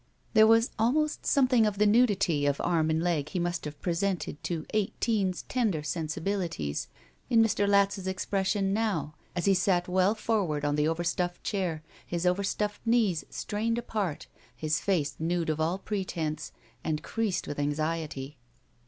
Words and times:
There 0.33 0.47
was 0.47 0.71
almost 0.79 1.27
something 1.27 1.67
of 1.67 1.77
the 1.77 1.85
nudity 1.85 2.47
of 2.47 2.59
arm 2.61 2.89
and 2.89 3.03
leg 3.03 3.29
he 3.29 3.37
must 3.37 3.65
have 3.65 3.79
presented 3.83 4.43
to 4.45 4.65
eighteen's 4.73 5.43
tender 5.43 5.83
sensibilities 5.83 6.87
in 7.29 7.39
Mr. 7.43 7.67
Latz's 7.67 8.07
expression 8.07 8.73
now 8.73 9.13
as 9.35 9.45
he 9.45 9.53
sat 9.53 9.87
well 9.87 10.15
forward 10.15 10.65
on 10.65 10.75
the 10.75 10.87
overstuffed 10.87 11.43
chair, 11.43 11.83
his 12.03 12.25
overstuffed 12.25 12.81
knees 12.83 13.25
strained 13.29 13.77
apart, 13.77 14.25
his 14.55 14.79
face 14.79 15.15
nude 15.19 15.51
of 15.51 15.61
all 15.61 15.77
pretense 15.77 16.51
and 16.83 17.03
creased 17.03 17.47
with 17.47 17.59
anxiety. 17.59 18.39